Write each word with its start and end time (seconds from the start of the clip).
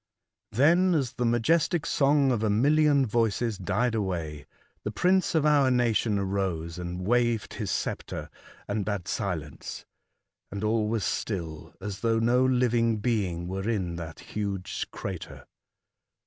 Then, 0.51 0.95
as 0.95 1.13
the 1.13 1.27
majestic 1.27 1.85
song 1.85 2.31
of 2.31 2.41
a 2.41 2.49
million 2.49 3.05
voices 3.05 3.59
died 3.59 3.93
away, 3.93 4.47
the 4.83 4.89
prince 4.89 5.35
of 5.35 5.45
our 5.45 5.69
nation 5.69 6.17
arose 6.17 6.79
and 6.79 7.05
waved 7.05 7.53
his 7.53 7.69
sceptre, 7.69 8.31
and 8.67 8.83
bade 8.83 9.07
silence, 9.07 9.85
and 10.51 10.63
all 10.63 10.87
was 10.87 11.05
still 11.05 11.75
as 11.79 11.99
though 11.99 12.17
no 12.17 12.43
living 12.43 12.97
being 12.97 13.47
were 13.47 13.69
in 13.69 13.95
that 13.97 14.19
huge 14.21 14.87
crater. 14.89 15.45